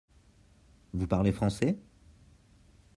[0.95, 1.77] Vous parlez français?